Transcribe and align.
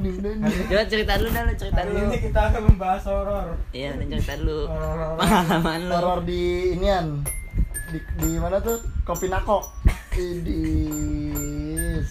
ding 0.00 0.18
ding. 0.24 0.40
Coba 0.42 0.84
cerita 0.88 1.12
dulu 1.20 1.28
dah, 1.30 1.42
lu 1.44 1.52
cerita 1.54 1.80
dulu. 1.84 1.98
ini 2.08 2.18
kita 2.24 2.40
akan 2.50 2.62
membahas 2.72 3.02
horor. 3.06 3.46
Iya, 3.72 3.90
cerita 4.00 4.34
dulu. 4.40 4.66
Pengalaman 5.20 5.80
lu. 5.86 5.92
Horor 5.94 6.20
di 6.24 6.72
inian. 6.74 7.20
Di, 7.90 7.98
di 8.18 8.30
mana 8.40 8.58
tuh? 8.64 8.80
Kopi 9.04 9.28
Nako. 9.28 9.62
Idis. 10.16 12.10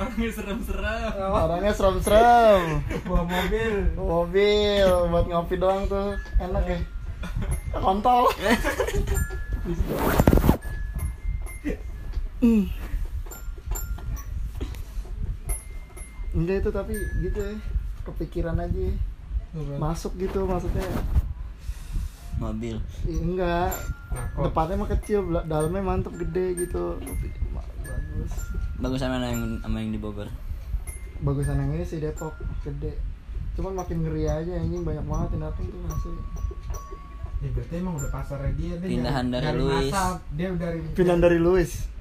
Orangnya 0.00 0.30
serem-serem. 0.32 1.12
Orangnya 1.18 1.72
serem-serem. 1.76 2.80
Bawa 3.04 3.22
mobil. 3.28 3.72
Mobil 3.96 4.88
buat 5.12 5.26
ngopi 5.28 5.54
doang 5.60 5.84
tuh 5.88 6.16
enak 6.40 6.64
ya. 6.64 6.78
Kontol. 7.76 8.28
Hmm. 12.40 12.64
Enggak 16.30 16.56
itu 16.58 16.70
tapi 16.70 16.94
gitu 17.20 17.38
ya 17.38 17.54
kepikiran 18.00 18.56
aja 18.56 18.80
ya. 18.80 18.94
masuk 19.76 20.14
gitu 20.16 20.46
maksudnya 20.46 20.86
Mobil. 22.36 22.80
Ih, 23.04 23.20
enggak 23.20 23.68
Nakot. 24.08 24.48
depannya 24.48 24.74
mah 24.74 24.88
kecil 24.90 25.20
dalamnya 25.44 25.82
mantep 25.82 26.14
gede 26.16 26.56
gitu 26.56 26.96
bagus 27.52 28.32
Bagus 28.80 28.98
sama 28.98 29.20
yang 29.20 29.60
sama 29.60 29.76
yang 29.78 29.92
di 29.92 30.00
Bogor. 30.00 30.30
bagusan 31.20 31.58
yang 31.58 31.70
ini 31.74 31.84
sih 31.84 32.00
Depok 32.00 32.32
gede 32.62 32.96
cuman 33.52 33.76
makin 33.76 34.00
ngeri 34.00 34.24
aja 34.24 34.52
anjing 34.56 34.80
banyak 34.80 35.04
banget 35.04 35.28
yang 35.34 35.42
datang 35.44 35.66
tuh 35.68 35.80
asli 35.86 36.12
Ya 37.40 37.48
berarti 37.50 37.74
emang 37.74 37.96
udah 37.96 38.10
pasarnya 38.10 38.52
dia 38.52 38.72
deh. 38.76 38.84
Pindahan 38.86 39.26
dari 39.28 39.44
nyari 39.46 39.58
Louis. 39.58 39.88
masa. 39.88 40.20
Dia 40.30 40.48
udah 40.50 40.60
dari 40.60 40.78
pindahan 40.92 41.20
dari 41.20 41.38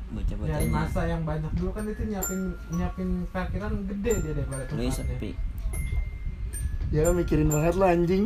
Louis 0.09 0.25
nyari 0.25 0.35
Bocah-bocahnya. 0.35 0.71
masa 0.71 1.01
yang 1.05 1.21
banyak 1.21 1.51
dulu 1.53 1.69
kan 1.69 1.83
itu 1.85 2.01
nyiapin 2.03 2.39
nyiapin 2.71 3.09
parkiran 3.29 3.71
gede 3.85 4.11
dia 4.19 4.33
daripada 4.33 4.63
tempatnya. 4.65 4.91
sepi. 4.91 5.29
ya 6.89 7.11
mikirin 7.11 7.47
banget 7.47 7.75
lah 7.75 7.89
anjing 7.91 8.25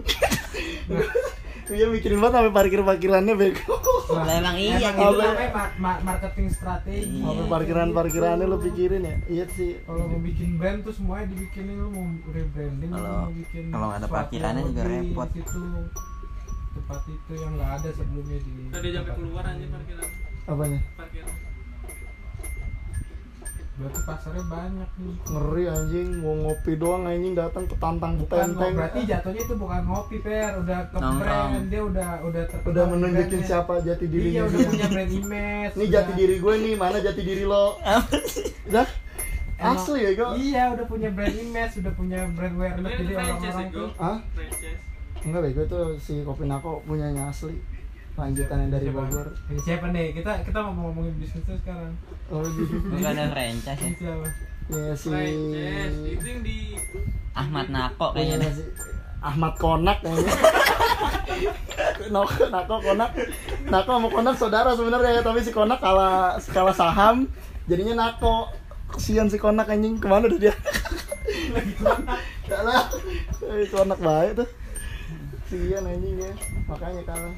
Iya 1.66 1.86
mikirin 1.94 2.18
banget 2.18 2.34
sampai 2.34 2.54
parkir-parkirannya 2.54 3.34
bego 3.34 3.76
Lah, 4.06 4.20
Lah, 4.22 4.36
emang 4.38 4.56
iya, 4.56 4.76
emang 4.78 4.96
itu 4.96 5.16
gitu. 5.16 5.48
ma- 5.80 6.02
marketing 6.02 6.48
strategi. 6.50 7.08
Iya. 7.14 7.24
Sampai 7.26 7.48
parkiran-parkirannya 7.50 8.46
lo 8.46 8.58
pikirin 8.58 9.02
ya 9.02 9.16
Iya 9.26 9.46
sih 9.50 9.80
Kalau 9.82 10.06
mau 10.06 10.20
bikin 10.20 10.56
brand 10.56 10.80
tuh 10.80 10.92
semuanya 10.92 11.28
dibikinin 11.30 11.76
lu 11.78 11.90
mau 11.90 12.04
rebranding 12.26 12.88
Kalau- 12.90 13.20
mau 13.22 13.34
bikin 13.34 13.64
kalau 13.70 13.88
ada 13.90 14.08
parkirannya 14.08 14.62
yang 14.62 14.70
juga 14.70 14.84
repot. 14.86 15.28
di 15.30 15.42
situ 15.42 15.60
tempat 16.74 17.00
itu 17.06 17.32
yang 17.34 17.52
nggak 17.54 17.72
ada 17.76 17.90
sebelumnya 17.92 18.38
di 18.40 18.52
Tadi 18.66 18.88
sampai 18.90 19.14
keluar 19.14 19.44
itu. 19.44 19.52
aja 19.54 19.66
parkiran. 19.70 20.08
Apanya? 20.46 20.80
Parkiran. 20.96 21.34
Berarti 23.74 24.02
pasarnya 24.04 24.46
banyak 24.46 24.90
nih 24.96 25.16
Ngeri 25.26 25.64
anjing 25.68 26.08
Mau 26.20 26.34
ngopi 26.38 26.74
doang 26.76 27.04
anjing 27.04 27.34
datang 27.34 27.66
ketantang 27.66 28.14
bukan 28.16 28.22
ngo- 28.22 28.30
petenteng 28.30 28.72
berarti 28.76 29.00
jatuhnya 29.04 29.42
itu 29.42 29.56
bukan 29.56 29.82
ngopi 29.84 30.18
per 30.20 30.52
udah 30.56 30.80
ke 30.86 30.96
Nongkrong. 30.96 31.20
brand 31.20 31.66
dia 31.68 31.82
udah 31.84 32.10
udah 32.22 32.44
terkenal 32.46 32.70
Udah 32.70 32.86
menunjukin 32.88 33.26
brandnya. 33.34 33.50
siapa 33.50 33.74
jati 33.80 34.06
iya 34.06 34.12
dirinya 34.12 34.42
udah 34.44 34.54
dia. 34.56 34.70
punya 34.70 34.88
brand 34.88 35.12
image 35.12 35.72
Ini 35.72 35.82
udah- 35.82 35.92
jati 35.92 36.12
diri 36.14 36.36
gue 36.38 36.54
nih, 36.56 36.74
mana 36.76 36.98
jati 37.00 37.22
diri 37.24 37.44
lo? 37.44 37.66
Dah? 38.68 38.88
Asli 39.56 40.00
ya 40.02 40.12
kok? 40.14 40.32
iya 40.38 40.64
udah 40.70 40.86
punya 40.86 41.10
brand 41.10 41.34
image 41.34 41.74
udah 41.80 41.94
punya 41.94 42.20
brand 42.30 42.54
awareness 42.54 42.94
jadi 42.94 43.14
orang-orang 43.16 43.42
ya, 43.64 43.74
tuh? 43.74 43.90
Franchise. 44.30 44.82
Enggak 45.24 45.42
bego 45.42 45.62
itu 45.64 45.78
si 45.98 46.14
Kopi 46.22 46.44
Nako 46.44 46.84
punyanya 46.84 47.24
asli 47.26 47.56
Lanjutan 48.14 48.58
yang 48.60 48.72
dari 48.72 48.88
Siapa? 48.88 49.02
Bogor. 49.02 49.28
Ini 49.48 49.60
siapa 49.60 49.86
nih? 49.90 50.08
Kita 50.14 50.32
kita 50.42 50.60
mau 50.62 50.74
ngomongin 50.86 51.14
bisnisnya 51.18 51.58
sekarang. 51.58 51.94
Oh 52.30 52.46
gitu 52.46 52.76
Bukan 52.86 53.10
ada 53.10 53.26
franchise 53.28 53.80
ya. 53.80 53.90
siapa? 53.96 54.28
Ya 54.66 54.94
si 54.94 55.08
Franchise. 55.08 55.98
Itu 56.08 56.26
yang 56.28 56.42
di 56.42 56.58
Ahmad 57.34 57.68
Nako 57.68 58.08
Iya, 58.14 58.38
kayaknya. 58.38 58.50
si 58.54 58.64
Ahmad 59.20 59.54
Konak 59.58 59.98
kayaknya. 60.00 60.34
Nako, 62.14 62.44
Nako, 62.48 62.76
Konak. 62.82 63.12
Nako 63.66 63.90
sama 63.92 64.08
Konak 64.10 64.36
saudara 64.36 64.70
sebenarnya 64.72 65.20
Tapi 65.20 65.40
si 65.40 65.50
Konak 65.50 65.80
kalah, 65.80 66.38
kalah 66.48 66.72
saham. 66.72 67.26
Jadinya 67.66 67.98
Nako. 68.00 68.54
Kesian 68.94 69.26
si 69.26 69.42
Konak 69.42 69.66
anjing, 69.66 69.98
ke 69.98 70.06
mana 70.06 70.30
tuh 70.30 70.38
dia? 70.38 70.54
Gak 72.46 72.62
lah 72.62 72.86
Eh, 73.44 73.66
Konak 73.68 73.98
baik 73.98 74.38
tuh. 74.38 74.50
Kesian 75.44 75.82
anjing 75.84 76.22
ya. 76.22 76.30
Makanya 76.68 77.02
kalah 77.04 77.34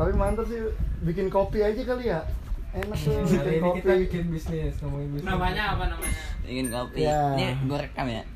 Tapi 0.00 0.16
mantap 0.16 0.48
sih, 0.48 0.56
bikin 1.02 1.28
kopi 1.28 1.60
aja 1.60 1.76
kali 1.84 2.08
ya 2.08 2.24
Enak 2.72 2.96
tuh 2.96 3.12
hari 3.12 3.26
bikin 3.26 3.50
ini 3.50 3.60
kopi 3.60 3.78
kita 3.78 3.92
bikin 4.00 4.24
bisnis 4.30 4.74
ngomongin 4.80 5.08
bisnis 5.12 5.26
namanya 5.26 5.62
apa 5.74 5.84
namanya? 5.90 6.16
Bikin 6.40 6.66
kopi. 6.70 6.98
Ya. 7.02 7.20
Ini 7.34 7.46
gue 7.66 7.78
rekam 7.78 8.06
ya. 8.08 8.22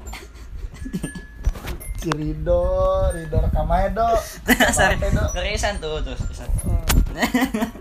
Si 1.96 2.12
Rido, 2.12 2.60
Rido 3.16 3.36
rekam 3.40 3.64
aja 3.64 3.88
do 3.88 4.08
Sorry. 4.76 5.00
Kerisan 5.32 5.80
tuh 5.80 6.04
terus. 6.04 6.20
kerisan. 6.20 6.52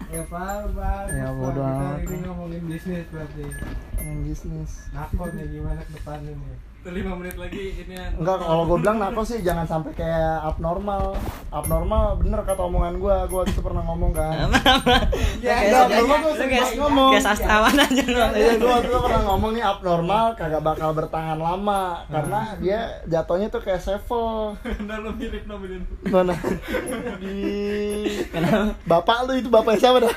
ya 0.08 0.24
apa 0.24 1.12
Ya, 1.12 1.28
Pak. 1.28 1.36
bodo 1.36 1.60
kita 1.60 1.74
amat. 1.76 1.90
hari 1.92 2.06
ini 2.08 2.18
ngomongin 2.24 2.62
bisnis 2.64 3.04
berarti 3.12 3.44
Yang 4.00 4.18
bisnis 4.24 4.72
nakon 4.94 5.28
nih 5.36 5.46
gimana 5.52 5.82
ke 5.84 5.92
depannya 5.92 6.32
nih 6.32 6.58
Itu 6.84 6.92
5 6.92 7.16
menit 7.16 7.40
lagi 7.40 7.80
ini 7.80 7.96
ya. 7.96 8.12
Enggak, 8.12 8.44
kalau 8.44 8.68
gue 8.68 8.78
bilang 8.84 9.00
nako 9.00 9.24
sih 9.24 9.40
jangan 9.40 9.64
sampai 9.64 9.96
kayak 9.96 10.44
abnormal 10.44 11.16
Abnormal 11.48 12.20
bener 12.20 12.44
kata 12.44 12.60
omongan 12.60 13.00
gue, 13.00 13.16
gue 13.32 13.38
waktu 13.40 13.56
itu 13.56 13.64
pernah 13.64 13.88
ngomong 13.88 14.12
kan 14.12 14.52
Ya, 15.40 15.64
enggak, 15.64 15.86
belum 15.96 16.12
gue 16.12 16.34
sempat 16.36 16.76
ngomong. 16.76 17.12
Kayak 17.16 17.24
sastrawan 17.24 17.76
aja 17.80 18.04
lu. 18.04 18.20
Iya, 18.36 18.54
gue 18.60 18.68
waktu 18.68 18.88
itu 18.92 19.00
pernah 19.00 19.24
ngomong 19.32 19.52
nih 19.56 19.64
abnormal 19.64 20.26
kagak 20.36 20.60
bakal 20.60 20.90
bertahan 20.92 21.40
lama 21.40 22.04
Karena 22.12 22.60
dia 22.60 23.00
jatuhnya 23.08 23.48
tuh 23.48 23.64
kayak 23.64 23.80
sevel 23.80 24.60
Ntar 24.84 25.00
lu 25.00 25.16
mirip 25.16 25.48
nomelin. 25.48 25.88
Mana? 26.12 26.36
Di... 27.24 27.40
Bapak 28.84 29.32
lu 29.32 29.40
itu 29.40 29.48
bapaknya 29.48 29.80
siapa 29.88 30.04
dah? 30.04 30.16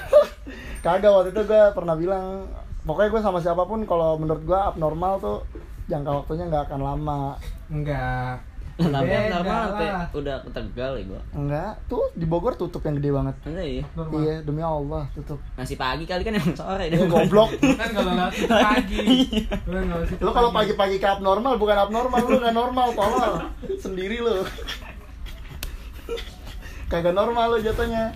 Kagak, 0.83 1.15
waktu 1.15 1.31
itu 1.31 1.47
gue 1.47 1.63
pernah 1.79 1.95
bilang 1.95 2.51
Pokoknya 2.83 3.15
gue 3.15 3.23
sama 3.23 3.39
siapa 3.39 3.63
pun 3.71 3.87
kalau 3.87 4.19
menurut 4.19 4.43
gue 4.43 4.59
abnormal 4.59 5.23
tuh 5.23 5.47
jangka 5.87 6.11
waktunya 6.23 6.45
nggak 6.51 6.65
akan 6.71 6.81
lama. 6.83 7.21
Enggak 7.71 8.43
Tapi 8.77 9.09
Beda 9.09 9.41
normal 9.41 9.73
sampai 9.73 9.89
udah 10.13 10.37
ke 10.45 10.51
Tegal 10.53 10.93
ya 11.01 11.05
gua. 11.09 11.23
Enggak, 11.33 11.73
tuh 11.89 12.05
di 12.13 12.29
Bogor 12.29 12.61
tutup 12.61 12.85
yang 12.85 13.01
gede 13.01 13.09
banget. 13.09 13.35
Enggak 13.49 13.67
iya. 13.73 13.85
normal. 13.97 14.21
Iya, 14.21 14.35
demi 14.45 14.61
Allah 14.61 15.05
tutup. 15.17 15.41
Masih 15.57 15.81
pagi 15.81 16.05
kali 16.05 16.21
kan 16.21 16.37
emang 16.37 16.53
sore 16.53 16.93
Ya 16.93 17.01
goblok. 17.13 17.57
Kan 17.57 17.89
kalau 17.97 18.13
lewat 18.13 18.33
situ 18.37 18.53
pagi. 18.53 19.01
Lu 19.65 19.73
kan 19.81 19.85
Lu 20.21 20.31
kalau 20.37 20.51
pagi. 20.53 20.77
pagi-pagi 20.77 20.97
ke 21.01 21.09
abnormal 21.09 21.57
bukan 21.57 21.77
abnormal, 21.89 22.21
lu 22.29 22.37
nggak 22.37 22.53
normal, 22.53 22.87
tolol. 22.93 23.35
Sendiri 23.81 24.21
lu. 24.21 24.45
Kagak 26.93 27.17
normal 27.17 27.57
lu 27.57 27.59
jatuhnya. 27.65 28.13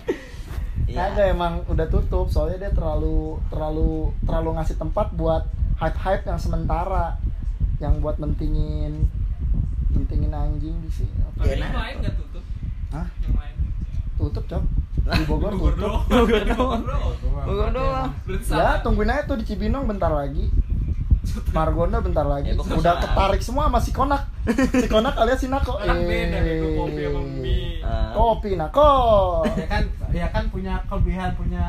Iya. 0.85 1.09
Kagak 1.09 1.33
emang 1.33 1.65
udah 1.73 1.89
tutup, 1.89 2.29
soalnya 2.29 2.69
dia 2.69 2.71
terlalu 2.77 3.41
terlalu 3.49 4.13
terlalu 4.29 4.49
ngasih 4.61 4.77
tempat 4.77 5.09
buat 5.17 5.49
hype-hype 5.81 6.29
yang 6.29 6.37
sementara 6.37 7.17
yang 7.81 7.97
buat 7.97 8.15
mentingin 8.15 9.09
mentingin 9.91 10.31
anjing 10.31 10.77
di 10.79 10.89
sini. 10.89 11.11
Iya, 11.41 11.57
yang 11.57 11.61
nah. 11.67 11.81
lain 11.81 11.95
nggak 11.99 12.15
tutup. 12.15 12.43
Hah? 12.91 13.07
Yang 13.19 13.35
lain. 13.35 13.55
Tutup, 14.15 14.43
Cok. 14.45 14.63
Di 15.01 15.23
Bogor 15.25 15.51
tutup. 15.51 15.75
doang. 15.75 16.03
Bogor 16.05 16.43
doang. 16.45 16.81
Bogor 17.43 17.69
doang. 17.73 18.09
Berarti 18.23 18.53
Ya, 18.53 18.79
tungguin 18.79 19.09
aja 19.09 19.25
tuh 19.25 19.35
di 19.35 19.45
Cibinong 19.45 19.89
bentar 19.89 20.13
lagi. 20.13 20.45
Margonda 21.49 21.97
bentar 21.99 22.23
lagi. 22.23 22.53
Ya, 22.53 22.57
Udah 22.57 22.97
ketarik 22.97 23.41
semua 23.41 23.65
sama 23.65 23.79
si 23.79 23.91
Konak. 23.91 24.29
Si 24.71 24.87
Konak 24.87 25.15
alias 25.15 25.39
si 25.39 25.47
Nako. 25.47 25.77
Kan 25.77 26.01
beda 26.01 26.37
kopi 26.75 27.01
sama 27.01 27.19
Eh. 27.19 27.25
mie. 27.35 27.61
Eh, 27.81 28.09
Kopi 28.11 28.49
Nako. 28.55 28.91
ya 29.57 29.65
kan 29.67 29.83
ya 30.11 30.27
kan 30.29 30.43
punya 30.49 30.73
kelebihan 30.85 31.29
punya 31.33 31.65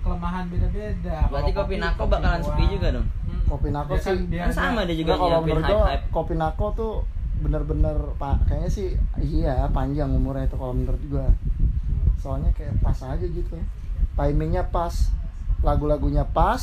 kelemahan 0.00 0.44
beda-beda 0.46 1.26
Berarti 1.26 1.50
kopi 1.52 1.74
Nako 1.76 2.02
bakalan 2.06 2.40
sepi 2.40 2.64
juga 2.68 2.88
dong. 2.94 3.06
Kopi 3.46 3.68
Nako 3.70 3.94
Dia 3.94 4.02
kan 4.02 4.16
sih. 4.16 4.26
dia 4.26 4.42
Kan 4.44 4.52
sama 4.52 4.80
dia 4.84 4.96
juga 4.98 5.14
kalau 5.14 5.38
menurut 5.40 5.64
gua 5.64 5.82
hype-hype. 5.86 6.06
kopi 6.10 6.34
Nako 6.34 6.66
tuh 6.74 6.92
bener-bener 7.36 7.96
pak 8.16 8.48
kayaknya 8.48 8.70
sih 8.72 8.88
iya 9.20 9.68
panjang 9.68 10.08
umurnya 10.08 10.48
itu 10.48 10.56
kalau 10.56 10.74
menurut 10.74 11.02
gua. 11.06 11.26
Soalnya 12.18 12.50
kayak 12.52 12.74
pas 12.82 12.98
aja 12.98 13.22
gitu. 13.22 13.56
Timingnya 14.16 14.66
pas 14.66 15.12
lagu-lagunya 15.60 16.24
pas 16.26 16.60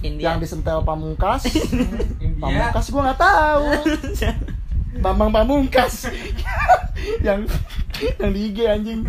India. 0.00 0.30
yang 0.30 0.38
disentel 0.38 0.82
pamungkas. 0.82 1.46
India. 2.24 2.38
Pamungkas 2.38 2.86
gua 2.90 3.02
nggak 3.10 3.20
tahu. 3.20 3.64
Bambang 5.04 5.28
Pamungkas. 5.28 6.08
Yang 7.26 7.52
yang 8.16 8.32
di 8.32 8.40
IG 8.52 8.58
anjing. 8.64 9.00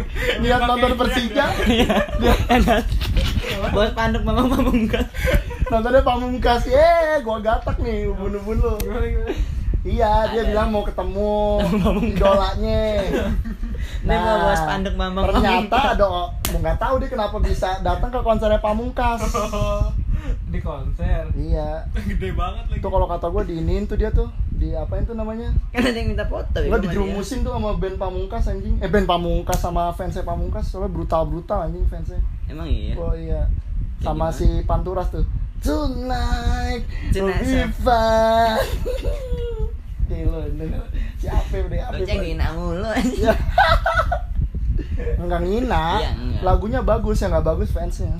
Lihat 0.43 0.59
nonton 0.63 0.99
Persija. 0.99 1.47
Enak. 2.51 2.83
Bos 3.71 3.91
panduk 3.95 4.23
mama 4.27 4.47
pamungkas. 4.47 5.07
Nontonnya 5.67 6.01
Pamungkas 6.03 6.63
ye 6.67 7.19
gua 7.23 7.37
gatak 7.43 7.77
nih 7.83 8.07
ubun-ubun 8.07 8.57
lu 8.59 8.71
gimana 8.79 9.07
gimana 9.07 9.31
iya 9.87 10.27
dia 10.31 10.43
Ada. 10.43 10.49
bilang 10.51 10.67
mau 10.75 10.83
ketemu 10.83 11.35
idolanya. 12.11 12.83
Ini 14.03 14.15
mau 14.19 14.35
bos 14.51 14.61
panduk 14.67 14.95
mama 14.99 15.19
ternyata 15.31 15.95
ada 15.95 16.07
mau 16.31 16.59
nggak 16.59 16.79
tahu 16.79 16.93
dia 16.99 17.09
kenapa 17.11 17.37
bisa 17.39 17.79
datang 17.79 18.11
ke 18.11 18.19
konsernya 18.19 18.59
Pamungkas 18.59 19.23
di 20.51 20.59
konser? 20.59 21.31
Iya. 21.35 21.87
Gede 22.03 22.35
banget 22.35 22.67
lagi. 22.67 22.79
itu 22.83 22.87
kalau 22.87 23.07
kata 23.07 23.31
gue 23.31 23.43
diinin 23.47 23.87
tuh 23.87 23.95
dia 23.95 24.11
tuh 24.11 24.27
di 24.51 24.75
apain 24.75 25.07
tuh 25.07 25.15
namanya? 25.15 25.55
Kan 25.71 25.87
ada 25.87 25.95
yang 25.95 26.11
minta 26.11 26.27
foto 26.27 26.57
ya 26.59 26.67
dia. 26.67 26.83
dijerumusin 26.83 27.47
tuh 27.47 27.55
sama 27.55 27.75
band 27.79 27.95
Pamungkas 27.95 28.43
anjing. 28.51 28.75
Eh 28.83 28.91
band 28.91 29.07
Pamungkas 29.07 29.59
sama 29.59 29.95
fansnya 29.95 30.27
Pamungkas 30.27 30.67
soalnya 30.67 30.91
brutal 30.91 31.23
brutal 31.31 31.63
anjing 31.63 31.87
fansnya. 31.87 32.19
Emang 32.51 32.67
iya. 32.67 32.91
oh 32.99 33.15
iya. 33.15 33.47
Sama 34.03 34.35
si 34.35 34.67
Panturas 34.67 35.07
tuh 35.15 35.23
Tonight 35.57 36.83
Tonight, 37.09 37.73
Gila, 40.07 40.39
ini 40.47 40.65
siapa 41.17 41.55
udah 41.67 41.79
apa 41.83 41.99
ceng 41.99 42.19
ngina 42.21 42.47
mulu 42.53 42.87
Ya. 43.17 43.35
Enggak 45.21 45.41
ngina, 45.43 45.83
Iya, 45.99 46.11
enggak. 46.15 46.41
lagunya 46.41 46.79
bagus 46.81 47.19
ya 47.19 47.27
nggak 47.27 47.43
bagus 47.43 47.69
fansnya. 47.69 48.15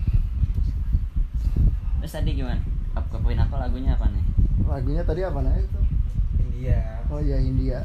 Terus 1.99 2.11
tadi 2.11 2.33
gimana? 2.33 2.59
Kapuin 2.93 3.37
apa 3.37 3.55
lagunya 3.59 3.93
apa 3.93 4.09
nih? 4.09 4.23
Lagunya 4.63 5.01
tadi 5.01 5.21
apa 5.21 5.39
namanya 5.39 5.63
itu? 5.63 5.79
India 6.37 6.81
Oh 7.07 7.17
iya 7.17 7.37
India. 7.39 7.79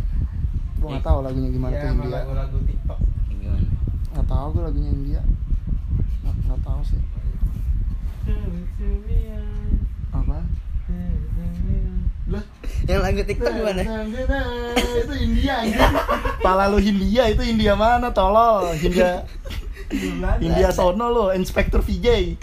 Gua 0.76 0.88
nggak 0.90 0.98
Eh, 0.98 1.06
tahu 1.06 1.18
lagunya 1.22 1.48
gimana 1.48 1.72
Iya, 1.72 1.78
tuh 1.78 1.88
sama 1.88 2.02
India. 2.02 2.16
lagu-lagu 2.18 2.56
TikTok 2.64 2.98
gimana? 3.30 3.64
Nggak 4.10 4.26
tahu 4.26 4.46
gue 4.50 4.62
lagunya 4.64 4.90
India. 4.90 5.20
Nggak, 6.20 6.34
nggak 6.42 6.60
tahu 6.62 6.80
sih. 6.82 7.00
Apa? 10.12 10.38
Lah, 12.32 12.44
Yang 12.86 13.00
lagu 13.02 13.20
TikTok 13.26 13.52
gimana? 13.52 13.82
itu 13.82 15.14
India, 15.18 15.54
India. 15.66 15.88
Pala 16.40 16.70
lu 16.70 16.78
Hindia 16.78 17.24
itu 17.30 17.42
India 17.42 17.72
mana? 17.74 18.10
Tolol, 18.10 18.74
Hindia. 18.78 19.26
India 20.40 20.68
sono 20.72 21.12
lo, 21.12 21.24
Inspektur 21.36 21.84
VJ. 21.84 22.38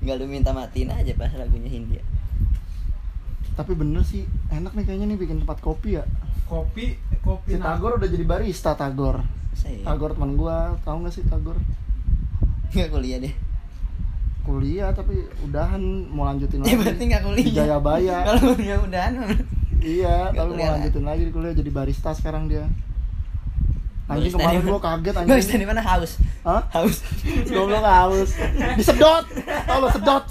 Enggak 0.00 0.16
lu 0.16 0.26
minta 0.26 0.50
matiin 0.56 0.90
aja 0.90 1.12
pas 1.14 1.30
lagunya 1.36 1.68
Hindia. 1.68 2.02
Tapi 3.54 3.76
bener 3.76 4.00
sih, 4.00 4.24
enak 4.48 4.72
nih 4.72 4.84
kayaknya 4.88 5.06
nih 5.12 5.18
bikin 5.20 5.44
tempat 5.44 5.60
kopi 5.60 6.00
ya. 6.00 6.04
kopi 6.50 6.98
kopi 7.22 7.54
Si 7.54 7.62
Tagor 7.62 8.00
udah 8.00 8.08
jadi 8.10 8.24
barista 8.26 8.74
Tagor. 8.74 9.22
Saya 9.60 9.76
Tagor 9.82 10.10
teman 10.12 10.34
gua, 10.34 10.74
tahu 10.80 11.04
nggak 11.04 11.12
sih 11.12 11.24
Tagor? 11.24 11.56
enggak 12.70 12.88
kuliah 12.88 13.18
deh. 13.18 13.34
Kuliah 14.40 14.88
tapi 14.90 15.20
udahan 15.42 15.82
mau 16.06 16.24
lanjutin 16.24 16.62
Ya 16.62 16.72
lagi. 16.72 16.76
berarti 16.78 17.02
enggak 17.04 17.22
kuliah. 17.22 17.44
Di 17.44 17.52
Jayabaya. 17.52 18.16
Kalau 18.30 18.54
dia 18.54 18.76
udahan 18.78 19.12
iya, 19.84 20.16
tapi 20.30 20.50
mau 20.54 20.70
lanjutin 20.70 21.04
lagi 21.04 21.22
di 21.26 21.32
kuliah 21.32 21.52
jadi 21.52 21.70
barista 21.70 22.10
sekarang 22.12 22.46
dia. 22.46 22.64
Anjing 24.06 24.34
Barista 24.34 24.38
kemarin 24.42 24.62
gua 24.64 24.80
kaget 24.80 25.14
Barista 25.14 25.30
anjing. 25.54 25.60
di 25.60 25.68
mana 25.68 25.82
haus? 25.84 26.12
Hah? 26.42 26.62
Haus. 26.72 26.96
Goblok 27.46 27.84
haus. 27.84 28.30
Disedot. 28.74 29.22
Tahu 29.38 29.78
lo 29.78 29.88
sedot. 29.88 30.24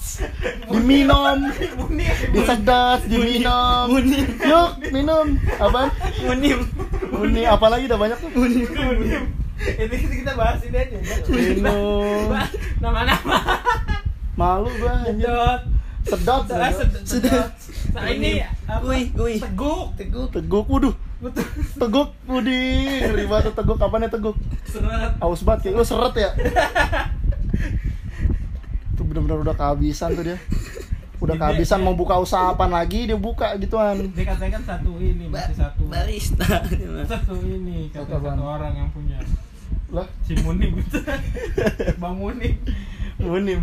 Diminum. 0.67 1.39
Disedot, 2.33 2.99
diminum. 3.07 3.87
Yuk, 4.43 4.69
minum. 4.91 5.27
Apaan? 5.55 5.87
Munim. 6.19 6.59
Uni 7.09 7.43
apalagi 7.45 7.89
udah 7.89 7.99
banyak 7.99 8.17
tuh. 8.21 8.29
ini 9.59 9.95
kita 10.23 10.33
bahas 10.39 10.63
ini 10.63 10.77
aja 10.77 10.97
Minum. 11.27 12.31
nama-nama 12.83 13.59
Malu 14.39 14.71
gua 14.79 15.03
sedot 16.07 16.47
Sedot. 16.47 17.03
Sedot. 17.03 17.51
nah 17.91 18.07
ini? 18.07 18.39
Kui, 18.81 19.11
kui. 19.11 19.35
teguk 19.35 19.93
Teguk. 19.99 20.31
Teguk, 20.31 20.65
waduh. 20.71 20.95
Teguk, 21.75 22.15
Budi. 22.23 23.03
Ngeri 23.03 23.27
banget 23.27 23.51
tuh 23.51 23.55
teguk. 23.59 23.77
Kapan 23.77 24.07
ya 24.07 24.09
teguk? 24.09 24.35
Seret. 24.63 25.11
Aus 25.19 25.43
banget 25.43 25.69
kayak 25.69 25.75
lu 25.75 25.83
seret 25.83 26.13
ya. 26.15 26.31
Tuh 28.95 29.03
bener-bener 29.03 29.43
udah 29.43 29.55
kehabisan 29.59 30.15
tuh 30.15 30.23
dia. 30.23 30.39
Udah 31.19 31.35
Dia- 31.35 31.41
kehabisan 31.45 31.79
dia- 31.79 31.85
mau 31.85 31.93
buka 31.93 32.15
usaha 32.17 32.49
apa 32.49 32.65
lagi 32.65 33.05
dia 33.05 33.19
buka 33.19 33.51
gituan. 33.55 34.07
dia 34.09 34.25
katanya 34.25 34.51
kan 34.55 34.63
satu 34.65 34.91
ini 34.97 35.27
Ba- 35.27 35.43
masih 35.43 35.55
satu 35.57 35.83
barista. 35.85 36.47
satu 37.11 37.35
ini 37.41 37.79
Satu 37.89 38.07
kata 38.07 38.15
apaan? 38.17 38.33
satu 38.33 38.43
orang 38.45 38.73
yang 38.75 38.89
punya 38.89 39.19
Lah, 39.89 40.05
si 40.21 40.37
Munim 40.39 40.79
Bang 42.01 42.15
Munim 42.15 42.55
Munim. 43.17 43.61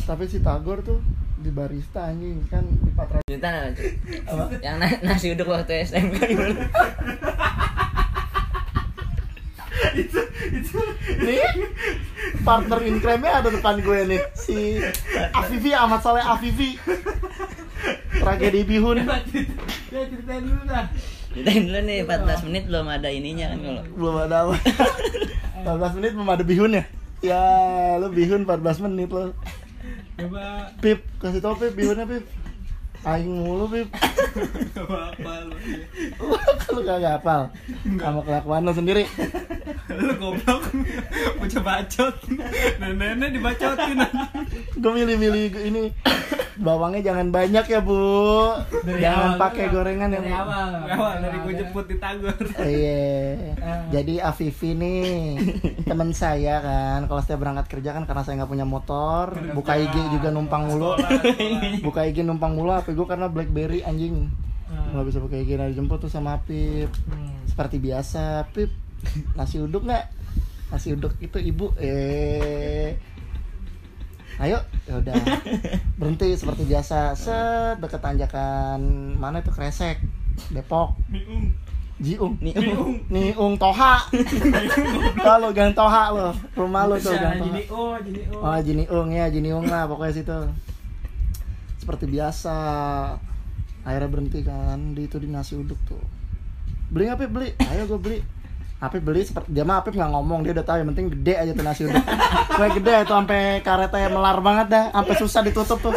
Tapi 0.00 0.24
si 0.24 0.40
Tagor 0.40 0.80
tuh 0.80 1.00
di 1.38 1.52
barista 1.52 2.08
anjing 2.08 2.40
kan 2.48 2.64
di 2.64 2.90
Patra 2.90 3.20
apa? 3.22 4.44
Yang 4.58 4.76
na- 4.80 5.00
nasi 5.04 5.26
uduk 5.30 5.46
waktu 5.46 5.84
SMK 5.84 6.16
gimana? 6.24 6.64
nih 9.94 11.40
partner 12.44 12.80
in 12.84 12.96
crime-nya 13.00 13.40
ada 13.40 13.48
depan 13.52 13.80
gue 13.80 13.98
nih. 14.08 14.20
Si 14.36 14.80
Afifi 15.32 15.70
Ahmad 15.72 16.00
Saleh 16.04 16.24
Afifi. 16.24 16.76
Tragedi 18.18 18.62
bihun. 18.66 19.04
Ya 19.04 20.04
ceritain 20.04 20.42
dulu 20.44 20.62
dah. 20.68 20.84
Ceritain 21.32 21.62
dulu 21.64 21.80
nih 21.86 21.98
14 22.04 22.46
menit 22.50 22.64
belum 22.68 22.86
ada 22.90 23.08
ininya 23.08 23.46
kan 23.54 23.58
kalau. 23.62 23.82
belum 23.94 24.16
ada 24.28 24.36
apa. 24.48 24.56
14 25.64 25.96
menit 26.00 26.12
belum 26.16 26.28
ada 26.28 26.44
bihun 26.44 26.72
ya? 26.76 26.84
Ya 27.22 27.42
lu 27.98 28.08
bihun 28.12 28.44
14 28.46 28.84
menit 28.88 29.08
lo 29.10 29.32
coba. 30.18 30.74
Pip 30.82 31.06
kasih 31.22 31.40
tau 31.40 31.54
Pip 31.54 31.72
bihunnya 31.78 32.04
Pip 32.04 32.26
Aing 33.06 33.30
mulu 33.30 33.66
Gak 33.68 34.84
apa-apa 34.84 35.32
lu. 35.46 35.56
Lu 36.74 36.80
kagak 36.84 37.18
hafal 37.18 37.50
Sama 37.98 38.20
kelakuan 38.22 38.66
lu 38.66 38.72
sendiri 38.74 39.04
Lu 39.98 40.14
goblok. 40.20 40.62
Bocah 41.40 41.62
bacot. 41.64 42.14
Nenek-nenek 42.78 43.28
dibacotin. 43.34 43.98
Gue 44.78 44.92
milih-milih 44.94 45.48
ini 45.64 45.82
Bawangnya 46.58 47.14
jangan 47.14 47.30
banyak 47.30 47.70
ya 47.70 47.78
bu 47.78 47.94
Dari 48.82 48.98
Jangan 48.98 49.38
pakai 49.38 49.70
gorengan 49.70 50.10
ya 50.10 50.18
dari 50.18 50.26
Bu. 50.26 50.34
awal 50.34 50.68
Awal 50.90 51.14
dari 51.22 51.38
gue 51.46 51.54
jemput 51.54 51.86
di 51.86 51.96
Tagor. 52.02 52.34
Iya. 52.58 53.54
Jadi 53.94 54.14
Afifi 54.18 54.74
nih 54.74 55.38
teman 55.86 56.10
saya 56.10 56.58
kan. 56.60 57.06
Kalau 57.06 57.20
setiap 57.22 57.46
berangkat 57.46 57.66
kerja 57.70 57.94
kan 57.94 58.04
karena 58.04 58.22
saya 58.26 58.42
nggak 58.42 58.50
punya 58.50 58.66
motor, 58.66 59.32
buka 59.54 59.78
IG 59.78 59.94
juga 60.18 60.28
numpang 60.34 60.66
mulu. 60.66 60.98
Buka 61.80 62.04
IG 62.04 62.26
numpang 62.26 62.58
mulu. 62.58 62.74
HP 62.88 62.96
gue 62.96 63.04
karena 63.04 63.28
BlackBerry 63.28 63.84
anjing. 63.84 64.32
Nggak 64.72 65.04
bisa 65.12 65.20
pakai 65.20 65.44
IG. 65.44 65.60
Nah 65.60 65.68
dijemput 65.68 66.00
tuh 66.00 66.08
sama 66.08 66.40
Pip. 66.48 66.88
Hmm. 67.04 67.36
Seperti 67.44 67.76
biasa, 67.76 68.48
Pip. 68.56 68.72
Nasi 69.36 69.60
uduk 69.60 69.84
nggak? 69.84 70.08
Nasi 70.72 70.96
uduk 70.96 71.12
itu 71.20 71.36
ibu. 71.36 71.76
Eh. 71.76 72.96
Ayo, 74.40 74.56
ya 74.88 75.04
udah. 75.04 75.20
Berhenti 76.00 76.32
seperti 76.32 76.64
biasa. 76.64 77.12
Set 77.12 77.76
deket 77.76 78.00
tanjakan 78.00 78.80
mana 79.20 79.44
itu 79.44 79.52
Kresek, 79.52 80.00
Depok. 80.48 80.96
Miung. 81.12 81.52
Jiung. 82.00 82.40
Nih, 82.40 82.56
Miung. 82.56 83.04
Nih 83.12 83.36
Ung 83.36 83.60
Toha. 83.60 84.00
Kalau 85.28 85.52
gang 85.52 85.76
Toha 85.76 86.08
lo, 86.14 86.32
rumah 86.56 86.88
lo 86.88 86.96
tuh 86.96 87.12
gang 87.12 87.36
Toha. 87.36 87.58
oh 87.68 87.96
jadi 88.00 88.20
oh 88.32 88.48
Oh, 88.48 88.56
Jini 88.64 88.84
Ung 88.88 89.12
ya, 89.12 89.28
Jini 89.28 89.52
Ung 89.52 89.68
lah 89.68 89.84
pokoknya 89.84 90.24
situ. 90.24 90.38
Seperti 91.88 92.04
biasa. 92.04 92.56
Akhirnya 93.80 94.08
berhenti 94.12 94.44
kan 94.44 94.92
di 94.92 95.08
itu 95.08 95.16
di 95.16 95.24
nasi 95.24 95.56
uduk 95.56 95.80
tuh. 95.88 96.04
Beli 96.92 97.08
apa 97.08 97.24
beli? 97.24 97.56
Ayo 97.72 97.88
gue 97.88 97.96
beli. 97.96 98.18
Apip 98.76 99.00
beli 99.00 99.24
seperti 99.24 99.56
dia 99.56 99.64
mah 99.64 99.80
Apip 99.80 99.96
nggak 99.96 100.12
ngomong 100.12 100.44
dia 100.44 100.52
udah 100.52 100.68
tahu 100.68 100.84
yang 100.84 100.92
penting 100.92 101.08
gede 101.16 101.34
aja 101.40 101.56
tuh 101.56 101.64
nasi 101.64 101.88
uduk. 101.88 102.04
Gue 102.60 102.68
gede 102.76 103.08
itu 103.08 103.12
sampai 103.16 103.64
karetnya 103.64 104.12
melar 104.12 104.36
banget 104.44 104.66
dah, 104.68 104.84
sampai 104.92 105.14
susah 105.16 105.40
ditutup 105.48 105.80
tuh. 105.80 105.96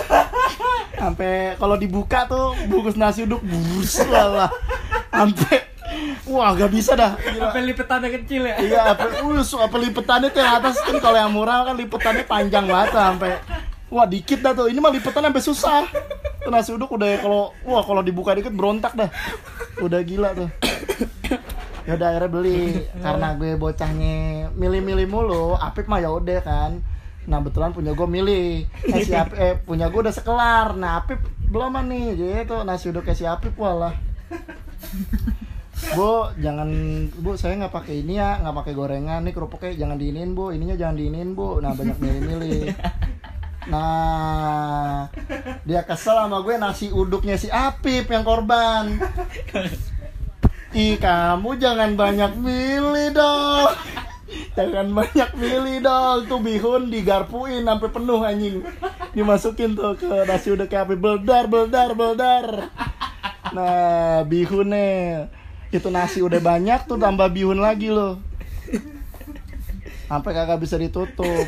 Sampai 0.95 1.59
kalau 1.59 1.75
dibuka 1.75 2.23
tuh 2.23 2.55
bungkus 2.71 2.95
nasi 2.95 3.27
uduk 3.27 3.43
bus 3.43 3.99
lah. 4.07 4.47
Sampai 5.11 5.67
wah 6.23 6.55
gak 6.55 6.71
bisa 6.71 6.95
dah. 6.95 7.19
Gila. 7.19 7.51
sampai 7.51 7.61
lipetannya 7.67 8.09
kecil 8.15 8.47
ya 8.47 8.55
Iya, 8.63 8.81
apa, 8.95 9.11
uh, 9.27 9.43
apa 9.43 9.75
lipetannya 9.75 10.31
tuh 10.31 10.39
yang 10.39 10.55
atas 10.63 10.79
kan 10.79 10.95
kalau 11.03 11.17
yang 11.19 11.35
murah 11.35 11.67
kan 11.67 11.75
lipetannya 11.75 12.23
panjang 12.23 12.63
banget 12.63 12.95
sampai 12.95 13.43
wah 13.91 14.07
dikit 14.07 14.39
dah 14.39 14.55
tuh. 14.55 14.71
Ini 14.71 14.79
mah 14.79 14.89
lipetannya 14.95 15.29
sampai 15.29 15.43
susah. 15.43 15.79
Tuh 16.41 16.49
nasi 16.49 16.71
uduk 16.71 16.95
udah 16.95 17.21
kalau 17.21 17.51
wah 17.67 17.83
kalau 17.83 18.01
dibuka 18.01 18.33
dikit 18.33 18.55
berontak 18.55 18.95
dah. 18.95 19.11
Udah 19.83 19.99
gila 20.01 20.33
tuh. 20.33 20.49
Ya 21.85 21.97
udah 21.97 22.07
akhirnya 22.13 22.29
beli 22.31 22.87
karena 23.01 23.27
gue 23.35 23.51
bocahnya 23.59 24.15
milih-milih 24.55 25.07
mulu. 25.11 25.59
Apip 25.59 25.85
mah 25.91 25.99
ya 25.99 26.09
udah 26.09 26.39
kan. 26.41 26.79
Nah 27.29 27.37
betulan 27.43 27.69
punya 27.69 27.93
gue 27.93 28.07
milih 28.09 28.65
eh, 28.65 29.01
si 29.05 29.13
Apip, 29.13 29.37
eh, 29.37 29.53
punya 29.61 29.93
gue 29.93 30.01
udah 30.01 30.09
sekelar 30.09 30.73
Nah 30.73 31.05
Apip 31.05 31.21
belum 31.53 31.77
nih 31.85 32.17
gitu 32.17 32.65
nasi 32.65 32.89
uduk 32.89 33.05
kayak 33.05 33.19
si 33.19 33.29
Apip 33.29 33.53
walah 33.61 33.93
Bu, 35.97 36.29
jangan 36.37 36.69
Bu, 37.19 37.33
saya 37.35 37.57
nggak 37.57 37.73
pakai 37.73 38.05
ini 38.05 38.21
ya, 38.21 38.37
nggak 38.39 38.53
pakai 38.53 38.73
gorengan 38.77 39.25
nih 39.25 39.33
kerupuknya 39.33 39.73
jangan 39.73 39.97
diinin 39.97 40.37
Bu, 40.37 40.53
ininya 40.53 40.77
jangan 40.77 40.95
diinin 40.95 41.33
Bu. 41.33 41.57
Nah, 41.57 41.73
banyak 41.73 41.97
milih-milih. 41.97 42.69
Nah, 43.69 45.13
dia 45.61 45.85
kesel 45.85 46.17
sama 46.17 46.41
gue 46.41 46.57
nasi 46.57 46.89
uduknya 46.89 47.37
si 47.37 47.45
Apip 47.53 48.09
yang 48.09 48.25
korban. 48.25 48.97
Ih, 50.73 50.97
kamu 50.97 51.59
jangan 51.61 51.93
banyak 51.93 52.41
milih 52.41 53.13
dong. 53.13 53.69
Jangan 54.57 54.87
banyak 54.95 55.29
milih 55.37 55.77
dong. 55.83 56.25
Tuh 56.25 56.41
bihun 56.41 56.89
digarpuin 56.89 57.67
sampai 57.67 57.89
penuh 57.91 58.23
anjing. 58.25 58.65
Dimasukin 59.13 59.77
tuh 59.77 59.93
ke 59.99 60.09
nasi 60.25 60.49
uduknya 60.49 60.87
Apip. 60.87 60.97
Beldar, 60.97 61.45
beldar, 61.45 61.93
beldar. 61.93 62.71
Nah, 63.51 64.23
bihunnya 64.25 65.27
itu 65.69 65.87
nasi 65.91 66.23
udah 66.23 66.39
banyak 66.41 66.87
tuh 66.87 66.97
tambah 66.97 67.29
bihun 67.29 67.61
lagi 67.61 67.93
loh. 67.93 68.17
Sampai 70.07 70.35
kagak 70.35 70.59
bisa 70.59 70.75
ditutup. 70.79 71.45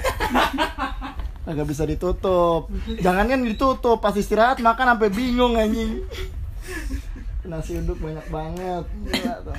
Kagak 1.44 1.68
bisa 1.68 1.84
ditutup. 1.84 2.72
Jangan 3.04 3.28
kan 3.28 3.40
ditutup, 3.44 4.00
pas 4.00 4.16
istirahat 4.16 4.64
makan 4.64 4.96
sampai 4.96 5.12
bingung 5.12 5.60
anjing. 5.60 6.08
Nasi 7.44 7.76
uduk 7.76 8.00
banyak 8.00 8.24
banget. 8.32 8.84
Gila 8.88 9.36
tuh. 9.44 9.56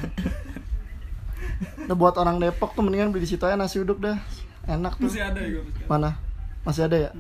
Udah 1.85 1.97
buat 1.97 2.17
orang 2.17 2.41
Depok 2.41 2.73
tuh 2.73 2.81
mendingan 2.81 3.13
beli 3.13 3.29
di 3.29 3.37
situ 3.37 3.45
aja 3.45 3.61
nasi 3.61 3.85
uduk 3.85 4.01
dah. 4.01 4.17
Enak 4.65 4.97
tuh. 4.97 5.13
Masih 5.13 5.21
ada 5.21 5.41
ya 5.45 5.61
Mana? 5.85 6.11
Masih 6.65 6.89
ada 6.89 6.97
ya? 6.97 7.11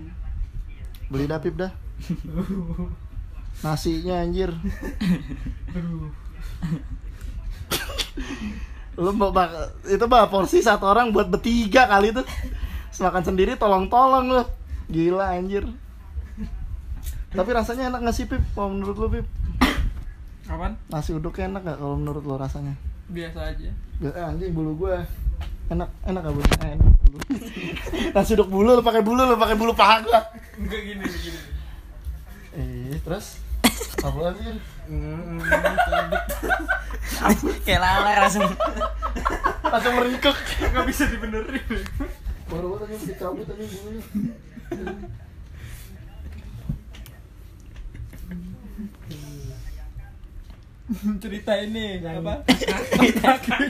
Beli 1.12 1.28
dah 1.28 1.37
Pip 1.44 1.61
dah. 1.61 1.73
Nasinya 3.61 4.25
anjir. 4.25 4.49
Lu 8.97 9.11
mau 9.12 9.28
bak- 9.28 9.76
itu 9.85 10.04
bah 10.06 10.25
porsi 10.30 10.64
satu 10.64 10.88
orang 10.88 11.12
buat 11.12 11.28
bertiga 11.28 11.85
kali 11.85 12.16
tuh. 12.16 12.25
Semakan 12.94 13.26
sendiri 13.26 13.58
tolong-tolong 13.58 14.30
lu. 14.30 14.42
Gila 14.86 15.34
anjir. 15.34 15.66
Tapi 17.34 17.50
rasanya 17.50 17.90
enak 17.90 18.06
gak 18.06 18.14
sih 18.14 18.30
Pip? 18.30 18.38
Kalau 18.54 18.70
menurut 18.70 18.94
lu 18.94 19.08
Pip? 19.10 19.26
Kapan? 20.46 20.78
Nasi 20.86 21.10
uduknya 21.10 21.50
enak 21.50 21.62
gak 21.66 21.78
kalau 21.82 21.98
menurut 21.98 22.22
lu 22.22 22.38
rasanya? 22.38 22.78
Biasa 23.10 23.50
aja. 23.50 23.70
Eh, 23.98 24.22
anjing 24.22 24.54
bulu 24.54 24.78
gue 24.86 24.94
enak 25.74 25.90
enak 26.06 26.20
gak 26.22 26.34
bulu? 26.38 26.46
Eh, 26.46 26.70
enak 26.78 26.86
bulu. 27.02 27.18
Nasi 28.14 28.30
uduk 28.38 28.46
bulu 28.54 28.70
lu 28.78 28.82
pakai 28.86 29.02
bulu 29.02 29.26
lu 29.26 29.34
pakai 29.34 29.56
bulu 29.58 29.74
paha 29.74 30.06
gua. 30.06 30.20
Enggak 30.54 30.80
gini 30.86 31.04
gini. 31.10 31.40
Eh, 32.54 32.94
terus 33.02 33.42
apa 34.06 34.18
lagi? 34.30 34.54
Kayak 37.66 37.80
lala 37.82 38.10
langsung. 38.22 38.46
Langsung 39.66 39.94
meringkuk. 39.98 40.36
Enggak 40.62 40.84
bisa 40.86 41.02
dibenerin. 41.10 41.82
Baru 42.54 42.78
tadi 42.78 42.94
dicabut 43.02 43.44
tadi 43.44 43.64
bulunya. 43.66 44.02
Cerita 51.16 51.56
ini 51.58 51.96
Yang- 51.96 52.20
apa? 52.20 52.34
Kaki, 52.44 53.08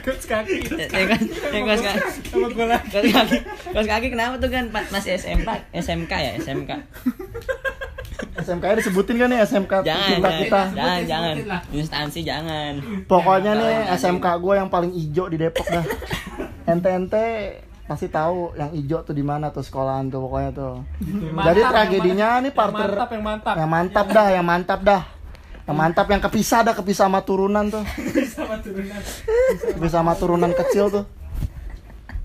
kaki, 0.03 0.19
kaki. 0.27 0.57
Ya 0.75 0.87
ya 0.91 1.59
kos 1.63 1.79
kaki. 1.79 1.99
Sama 2.27 2.63
lagi. 2.67 2.87
Kos 2.91 3.05
kaki, 3.07 3.37
kos 3.71 3.87
kaki 3.87 4.07
kenapa 4.11 4.35
tuh 4.35 4.51
kan 4.51 4.67
masih 4.91 5.15
SMK, 5.15 5.49
SMK 5.71 6.11
ya, 6.11 6.31
SMK. 6.37 6.71
SMK 8.35 8.63
nya 8.63 8.75
disebutin 8.75 9.15
kan 9.15 9.27
nih 9.31 9.39
SMK 9.41 9.73
Jangan, 9.81 10.07
cinta 10.11 10.27
jangan, 10.27 10.39
kita. 10.43 10.61
jangan, 10.75 10.99
jangan. 11.07 11.35
Instansi 11.71 12.19
jangan. 12.21 12.73
Pokoknya 13.07 13.51
nih. 13.55 13.75
SMK 13.95 14.25
gue 14.35 14.53
yang 14.59 14.67
paling 14.67 14.91
ijo 14.91 15.31
di 15.31 15.37
Depok 15.39 15.67
dah. 15.71 15.85
Ente-ente 16.67 17.25
pasti 17.85 18.09
tahu 18.09 18.57
yang 18.57 18.73
ijo 18.73 18.97
tuh 19.05 19.13
di 19.13 19.21
mana 19.21 19.53
tuh 19.53 19.61
sekolahan 19.61 20.09
tuh 20.09 20.19
pokoknya 20.25 20.51
tuh. 20.57 20.73
Mantap, 21.31 21.45
Jadi 21.53 21.59
yang 21.61 21.71
tragedinya 21.71 22.27
nih 22.41 22.51
yang 22.51 22.57
partner 22.57 22.89
mantap 22.89 23.09
yang 23.09 23.23
mantap 23.23 23.55
yang 23.55 23.69
mantap 23.69 24.07
dah, 24.09 24.27
yang 24.33 24.45
mantap 24.45 24.79
dah. 24.81 25.01
Yang 25.65 25.77
mantap 25.81 26.07
yang 26.09 26.21
kepisah 26.21 26.59
dah, 26.61 26.73
kepisah 26.77 27.05
sama 27.09 27.19
turunan 27.25 27.65
tuh. 27.69 27.85
sama 28.37 28.55
turunan 28.61 29.01
Kepisah 29.77 29.99
sama 30.01 30.13
turunan 30.17 30.51
kecil 30.53 30.85
tuh. 30.89 31.05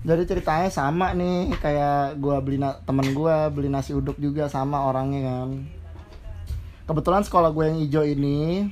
Jadi 0.01 0.25
ceritanya 0.25 0.69
sama 0.73 1.13
nih 1.13 1.53
kayak 1.61 2.17
gua 2.17 2.41
beli 2.41 2.57
na- 2.57 2.81
temen 2.81 3.13
gua 3.13 3.53
beli 3.53 3.69
nasi 3.69 3.93
uduk 3.93 4.17
juga 4.17 4.49
sama 4.49 4.81
orangnya 4.81 5.29
kan. 5.29 5.49
Kebetulan 6.89 7.21
sekolah 7.23 7.55
gue 7.55 7.65
yang 7.71 7.79
ijo 7.79 8.01
ini 8.03 8.67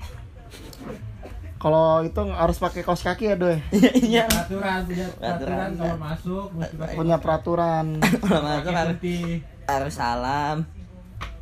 kalau 1.59 2.01
itu 2.01 2.15
harus 2.31 2.55
pakai 2.55 2.81
kaos 2.81 3.03
kaki 3.03 3.29
ya 3.29 3.35
doy 3.35 3.59
Iya. 3.99 4.23
peraturan 4.25 4.79
punya 4.87 5.07
peraturan 5.11 5.19
Peraturan. 5.19 5.69
kalau 5.75 5.97
masuk 5.99 6.45
mesti 6.55 6.75
pakai 6.79 6.95
punya 6.95 7.17
peraturan. 7.19 7.85
Kalau 8.23 8.41
masuk 8.41 8.71
harus, 8.71 8.95
putih. 8.95 9.25
harus 9.67 9.93
salam. 9.93 10.57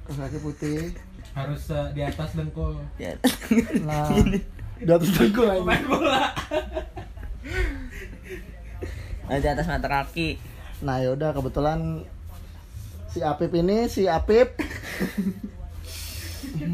kaos 0.03 0.17
kaki 0.17 0.37
putih. 0.41 0.79
Harus 1.31 1.61
eh, 1.69 1.85
di 1.93 2.01
atas 2.01 2.29
dengkul. 2.33 2.81
Ya. 2.97 3.13
nah 3.85 4.09
di 4.81 4.89
atas 4.89 5.09
dengkul 5.13 5.45
aja. 5.45 5.61
Main 5.61 5.85
bola. 5.85 6.33
Harus 9.27 9.41
di 9.41 9.49
atas 9.49 9.67
mata 9.67 9.85
kaki. 9.87 10.41
nah 10.77 10.97
yaudah 10.97 11.29
kebetulan 11.31 12.05
si 13.07 13.21
Apip 13.21 13.53
ini 13.53 13.85
si 13.85 14.09
Apip. 14.09 14.57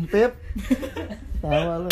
Pip 0.07 0.31
tawa 1.39 1.81
lu 1.81 1.91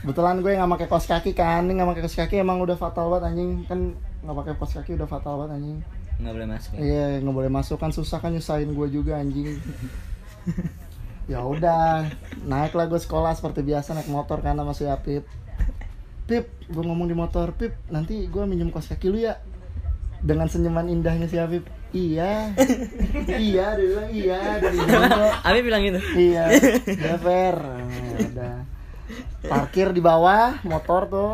kebetulan 0.00 0.40
gue 0.40 0.52
nggak 0.56 0.70
pakai 0.80 0.88
kaos 0.88 1.06
kaki 1.06 1.32
kan 1.36 1.68
ini 1.68 1.76
nggak 1.76 1.88
pakai 1.92 2.02
kaos 2.04 2.16
kaki 2.16 2.34
emang 2.40 2.58
udah 2.64 2.76
fatal 2.76 3.12
banget 3.12 3.32
anjing 3.32 3.50
kan 3.68 3.92
nggak 4.24 4.36
pakai 4.36 4.52
kaos 4.56 4.72
kaki 4.76 4.96
udah 4.96 5.08
fatal 5.08 5.34
banget 5.44 5.60
anjing 5.60 5.78
Nggak 6.20 6.34
boleh 6.36 6.48
masuk. 6.52 6.70
ya? 6.76 6.80
Iya, 6.84 7.04
nggak 7.24 7.36
boleh 7.36 7.50
masuk 7.50 7.76
kan 7.80 7.90
susah 7.96 8.18
kan 8.20 8.30
nyusahin 8.36 8.70
gue 8.76 8.88
juga 8.92 9.16
anjing. 9.16 9.56
ya 11.32 11.40
udah, 11.40 12.04
naiklah 12.44 12.86
gue 12.92 13.00
sekolah 13.00 13.32
seperti 13.32 13.64
biasa 13.64 13.96
naik 13.96 14.12
motor 14.12 14.44
kan 14.44 14.52
sama 14.52 14.76
si 14.76 14.84
Apip. 14.84 15.24
Pip, 16.28 16.46
gue 16.68 16.82
ngomong 16.84 17.08
di 17.08 17.16
motor, 17.16 17.56
Pip, 17.56 17.74
nanti 17.88 18.28
gue 18.28 18.44
minjem 18.44 18.68
kos 18.68 18.92
kaki 18.92 19.08
lu 19.08 19.18
ya. 19.24 19.40
Dengan 20.20 20.52
senyuman 20.52 20.92
indahnya 20.92 21.24
si 21.26 21.40
Apip. 21.40 21.64
Iya, 21.90 22.54
iya, 23.50 23.74
dia 23.74 23.82
bilang 23.82 24.10
iya, 24.14 24.40
dari 24.62 25.58
bilang 25.66 25.82
gitu. 25.82 25.98
Iya, 26.14 26.44
ya 26.86 27.16
fair. 27.18 27.56
Nah, 27.58 28.28
udah. 28.30 28.56
Parkir 29.42 29.90
di 29.90 30.00
bawah 30.00 30.58
motor 30.62 31.06
tuh. 31.06 31.32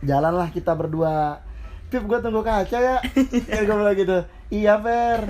Jalanlah 0.00 0.48
kita 0.48 0.72
berdua. 0.72 1.38
Pip, 1.86 2.02
gue 2.02 2.18
tunggu 2.18 2.40
kaca 2.40 2.78
ya. 2.78 2.96
Ya 3.46 3.60
gue 3.60 3.74
bilang 3.74 3.94
gitu. 3.94 4.18
Iya, 4.48 4.74
fair. 4.78 5.20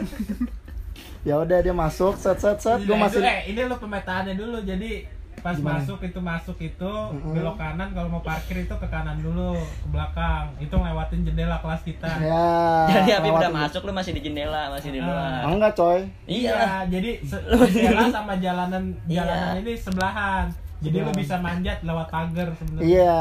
Ya 1.23 1.39
udah 1.39 1.59
dia 1.59 1.71
masuk, 1.73 2.15
set 2.17 2.37
set 2.37 2.59
set. 2.59 2.83
Gue 2.83 2.95
masih 2.95 3.19
itu, 3.19 3.25
eh, 3.25 3.41
ini 3.49 3.61
lo 3.63 3.77
pemetaannya 3.77 4.35
dulu 4.35 4.59
jadi 4.61 5.07
pas 5.39 5.55
Gimana? 5.55 5.83
masuk 5.83 5.99
itu 6.01 6.21
masuk 6.21 6.55
itu 6.57 6.87
Mm-mm. 6.87 7.35
belok 7.35 7.59
kanan 7.59 7.91
kalau 7.91 8.07
mau 8.09 8.23
parkir 8.23 8.63
itu 8.63 8.71
ke 8.71 8.87
kanan 8.87 9.19
dulu 9.19 9.59
ke 9.59 9.89
belakang 9.91 10.55
itu 10.57 10.71
ngelewatin 10.71 11.21
jendela 11.25 11.59
kelas 11.59 11.83
kita 11.83 12.07
ya. 12.23 12.47
Jadi 12.87 13.11
Abi 13.13 13.27
udah 13.29 13.51
masuk 13.51 13.83
lu 13.83 13.91
masih 13.91 14.15
di 14.15 14.23
jendela, 14.23 14.71
masih 14.71 14.91
di 14.91 14.99
Ah. 14.99 15.07
luar. 15.43 15.43
Enggak, 15.49 15.73
coy. 15.75 15.99
Iya. 16.27 16.55
lah. 16.55 16.83
jadi 16.87 17.11
se- 17.21 17.43
jendela 17.69 18.07
sama 18.09 18.39
jalanan 18.39 18.95
Iya. 19.05 19.19
jalanan 19.19 19.55
ini 19.59 19.73
sebelahan 19.75 20.47
jadi 20.83 20.97
lo 21.01 21.13
bisa 21.13 21.39
manjat 21.39 21.79
lewat 21.81 22.09
pagar 22.09 22.49
sebenarnya 22.53 22.85
Iya. 22.85 23.21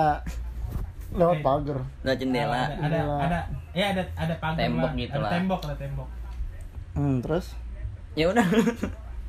Lewat 1.12 1.38
Eh. 1.38 1.42
pagar. 1.42 1.78
Lewat 2.02 2.18
jendela. 2.18 2.52
ada 2.52 2.66
ada 2.66 2.76
Jendela. 2.82 3.16
ada 3.22 3.40
ya 3.72 3.86
ada 3.92 4.04
ada 4.16 4.36
pagar 4.36 4.60
Tembok 4.60 4.82
lah. 4.86 4.94
gitu 4.98 5.12
ada 5.12 5.22
lah. 5.22 5.32
tembok 5.32 5.62
ada 5.62 5.76
tembok 5.78 6.10
Hmm, 6.92 7.16
terus 7.20 7.46
Ya 8.12 8.26
udah. 8.28 8.44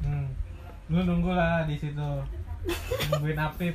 hmm. 0.00 0.26
lu 0.88 1.00
nunggu 1.00 1.30
lah 1.30 1.62
di 1.62 1.74
situ 1.74 2.08
nungguin 3.08 3.38
Apip 3.38 3.74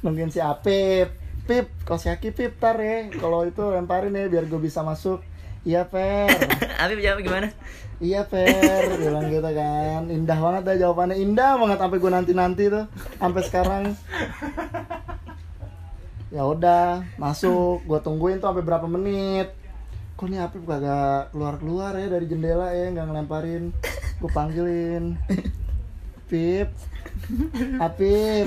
nungguin 0.00 0.28
si 0.28 0.38
Apip. 0.38 1.10
Pip, 1.44 1.64
kos 1.82 2.04
kaki 2.04 2.30
Pip 2.30 2.56
tar 2.56 2.76
ya. 2.76 3.08
Kalau 3.10 3.40
itu 3.42 3.64
lemparin 3.64 4.12
ya 4.12 4.28
biar 4.28 4.44
gue 4.44 4.60
bisa 4.60 4.80
masuk. 4.80 5.24
Iya, 5.62 5.82
fair. 5.82 6.28
Abi 6.76 7.00
jawab 7.00 7.18
gimana? 7.18 7.48
Iya 7.98 8.22
Fer, 8.30 8.94
bilang 8.94 9.26
gitu 9.26 9.50
kan. 9.50 10.06
Indah 10.06 10.38
banget 10.38 10.62
dah 10.62 10.76
jawabannya. 10.78 11.16
Indah 11.18 11.58
banget 11.58 11.78
sampai 11.82 11.98
gue 11.98 12.10
nanti-nanti 12.14 12.64
tuh. 12.70 12.86
Sampai 13.18 13.42
sekarang. 13.42 13.82
Ya 16.30 16.46
udah 16.46 17.02
masuk. 17.18 17.82
Gue 17.82 17.98
tungguin 17.98 18.38
tuh 18.38 18.54
sampai 18.54 18.62
berapa 18.62 18.86
menit. 18.86 19.50
Kok 20.14 20.26
nih 20.30 20.42
Apip 20.42 20.62
kagak 20.66 21.34
keluar-keluar 21.34 21.98
ya 21.98 22.06
dari 22.06 22.26
jendela 22.30 22.70
ya? 22.70 22.90
Nggak 22.94 23.06
ngelemparin. 23.10 23.74
Gue 24.22 24.30
panggilin. 24.30 25.18
Pip 26.28 26.68
Apip 27.80 28.46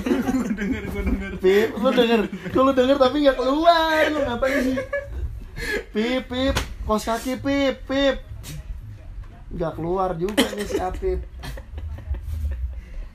denger 0.53 0.83
gue 0.89 1.03
denger. 1.03 1.31
Pip, 1.41 1.69
lu 1.77 1.89
denger, 1.91 2.21
kok 2.29 2.61
lu 2.61 2.71
denger 2.73 2.97
tapi 2.97 3.15
nggak 3.25 3.37
keluar, 3.37 4.01
lu 4.09 4.19
ngapain 4.25 4.57
sih? 4.63 4.77
Pip, 5.93 6.23
Pip, 6.29 6.55
kos 6.85 7.05
kaki 7.05 7.41
Pip, 7.41 7.75
Pip, 7.85 8.17
nggak 9.51 9.73
keluar 9.75 10.15
juga 10.15 10.43
nih 10.51 10.65
si 10.65 10.77
Apip. 10.79 11.19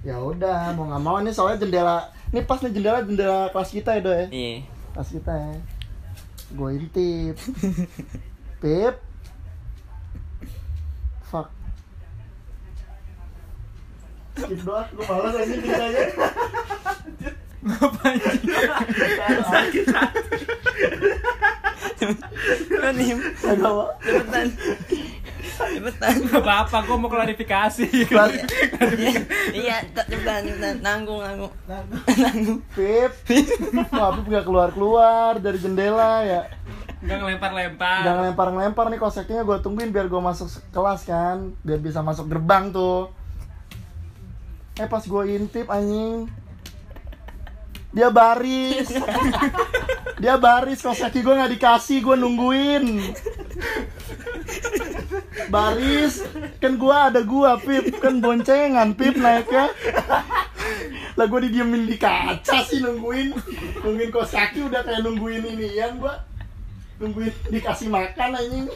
Ya 0.01 0.21
udah, 0.21 0.71
mau 0.73 0.87
nggak 0.87 1.03
mau 1.03 1.19
nih 1.19 1.33
soalnya 1.33 1.59
jendela, 1.59 1.99
ini 2.31 2.41
pas 2.41 2.63
nih 2.63 2.71
jendela 2.71 3.03
jendela 3.03 3.51
kelas 3.51 3.71
kita 3.73 3.91
ya 3.97 4.01
do 4.01 4.13
ya, 4.13 4.27
Iya. 4.31 4.57
kelas 4.95 5.09
kita 5.11 5.33
ya. 5.35 5.53
Gue 6.55 6.71
intip, 6.79 7.35
Pip, 8.57 8.95
fuck, 11.27 11.51
skip 14.37 14.61
doang 14.63 14.87
gue 14.95 15.05
malas 15.05 15.35
aja 15.35 15.55
ceritanya 15.59 16.05
Ngapain? 17.67 18.21
Nim, 22.95 23.19
agak 23.43 23.67
apa 23.67 23.85
cepetan. 23.99 24.47
Cepetan. 25.57 26.15
Gak 26.29 26.43
apa-apa, 26.45 26.77
gue 26.85 26.97
mau 27.01 27.11
klarifikasi. 27.11 27.89
Iya, 29.57 29.77
tak 29.97 30.07
cepetan, 30.13 30.45
cepetan. 30.45 30.75
Nanggung, 30.85 31.21
nanggung. 31.25 31.53
Nanggung. 31.67 32.61
Pip 32.77 33.13
Wah 33.93 34.11
Pip 34.15 34.27
gak 34.29 34.45
keluar-keluar 34.45 35.41
dari 35.41 35.57
jendela 35.57 36.21
ya 36.23 36.43
Gak 37.07 37.17
ngelempar-lempar. 37.23 38.03
Jangan 38.05 38.23
lempar-lempar 38.33 38.87
nih 38.93 39.01
koseknya 39.01 39.43
gue 39.47 39.57
tungguin 39.65 39.93
biar 39.93 40.09
gue 40.11 40.21
masuk 40.21 40.49
kelas 40.73 41.09
kan 41.09 41.55
Biar 41.65 41.81
bisa 41.81 42.05
masuk 42.05 42.29
gerbang 42.29 42.73
tuh 42.73 43.09
Eh 44.77 44.89
pas 44.89 45.01
gue 45.01 45.23
intip 45.33 45.69
anjing 45.73 46.29
Dia 47.97 48.13
baris 48.13 48.93
Dia 50.23 50.37
baris 50.41 50.81
koseki 50.81 51.21
gue 51.25 51.35
gak 51.37 51.53
dikasih 51.57 51.99
gue 52.05 52.17
nungguin 52.17 52.85
Baris. 55.53 56.25
Kan 56.59 56.81
gue 56.81 56.97
ada 56.97 57.21
gue 57.23 57.51
Pip. 57.65 57.85
Kan 58.01 58.21
boncengan 58.21 58.97
Pip 58.97 59.17
naiknya. 59.21 59.73
Lah 61.17 61.27
gue 61.29 61.41
didiemin 61.49 61.89
di 61.89 61.97
kaca 61.97 62.65
sih 62.65 62.81
nungguin. 62.81 63.33
Nungguin 63.85 64.11
koseki 64.13 64.67
udah 64.69 64.83
kayak 64.85 65.05
nungguin 65.05 65.45
ini 65.45 65.77
yang 65.77 66.01
gue 66.01 66.15
Nungguin 66.97 67.29
dikasih 67.53 67.93
makan 67.93 68.41
anjing 68.41 68.73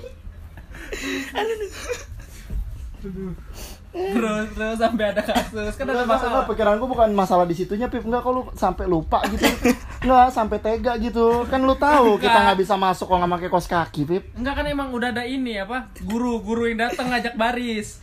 Terus, 3.91 4.55
terus 4.55 4.79
sampai 4.79 5.05
ada 5.11 5.19
kasus. 5.21 5.75
Kan 5.75 5.85
ada 5.85 6.03
Enggak, 6.03 6.07
enggak, 6.07 6.23
masalah. 6.23 6.43
pikiran 6.47 6.75
gue 6.79 6.89
bukan 6.89 7.11
masalah 7.11 7.45
di 7.45 7.55
situnya, 7.55 7.91
Pip. 7.91 8.07
Enggak, 8.07 8.23
kalau 8.23 8.35
lu 8.39 8.43
sampai 8.55 8.87
lupa 8.87 9.19
gitu. 9.27 9.43
Enggak, 10.07 10.31
sampai 10.31 10.59
tega 10.63 10.95
gitu. 10.97 11.43
Kan 11.51 11.67
lu 11.67 11.75
tahu 11.75 12.17
kita 12.17 12.31
Enggak. 12.31 12.43
nggak 12.55 12.59
bisa 12.63 12.75
masuk 12.75 13.11
kalau 13.11 13.19
nggak 13.21 13.33
pakai 13.37 13.51
kos 13.51 13.67
kaki, 13.67 14.03
Pip. 14.07 14.23
Enggak 14.39 14.55
kan 14.57 14.67
emang 14.67 14.95
udah 14.95 15.11
ada 15.11 15.27
ini 15.27 15.59
apa? 15.59 15.91
Guru, 16.01 16.39
guru 16.39 16.71
yang 16.71 16.87
datang 16.87 17.11
ngajak 17.11 17.35
baris. 17.35 17.99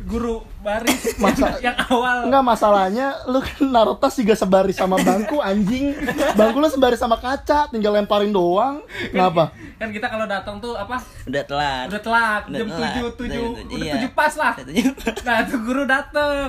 Guru 0.00 0.34
baris 0.60 1.14
Masa- 1.22 1.56
yang 1.58 1.76
awal. 1.82 2.26
Enggak, 2.26 2.42
masalahnya 2.42 3.06
lu 3.24 3.38
kan 3.38 3.62
naruh 3.64 3.94
tas 3.94 4.14
juga 4.14 4.32
sebaris 4.32 4.74
sama 4.74 4.96
bangku, 4.96 5.38
anjing. 5.38 5.92
Bangku 6.32 6.58
lu 6.58 6.66
sebaris 6.66 6.96
sama 6.96 7.16
kaca, 7.16 7.68
tinggal 7.68 7.92
lemparin 7.92 8.28
doang. 8.28 8.80
Kenapa? 9.08 9.52
Kan 9.76 9.90
kita 9.90 10.06
kalau 10.06 10.24
datang 10.24 10.56
tuh 10.58 10.74
apa? 10.74 11.00
Udah 11.24 11.42
telat. 11.42 11.86
Udah 11.88 12.00
telat, 12.00 12.42
Udah 12.46 12.58
jam. 12.58 12.68
7, 12.68 13.28
7, 13.28 13.38
Udah- 13.38 13.76
iya. 13.76 13.94
7 13.98 14.12
pas 14.12 14.32
lah. 14.34 14.52
Tujuh. 14.56 14.92
Nah, 15.22 15.38
tuh 15.44 15.58
guru 15.60 15.82
datang. 15.84 16.48